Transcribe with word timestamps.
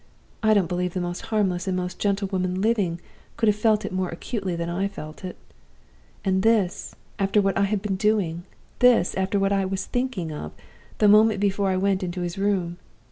I 0.41 0.55
don't 0.55 0.65
believe 0.67 0.95
the 0.95 0.99
most 0.99 1.25
harmless 1.27 1.67
and 1.67 1.77
most 1.77 1.99
gentle 1.99 2.27
woman 2.29 2.59
living 2.59 2.99
could 3.37 3.47
have 3.49 3.55
felt 3.55 3.85
it 3.85 3.91
more 3.91 4.09
acutely 4.09 4.55
than 4.55 4.67
I 4.67 4.87
felt 4.87 5.23
it. 5.23 5.37
And 6.25 6.41
this, 6.41 6.95
after 7.19 7.39
what 7.39 7.55
I 7.55 7.65
have 7.65 7.83
been 7.83 7.97
doing! 7.97 8.41
this, 8.79 9.13
after 9.13 9.37
what 9.37 9.53
I 9.53 9.63
was 9.63 9.85
thinking 9.85 10.31
of, 10.31 10.53
the 10.97 11.07
moment 11.07 11.39
before 11.39 11.69
I 11.69 11.77
went 11.77 12.01
into 12.01 12.21
his 12.21 12.39
room! 12.39 12.77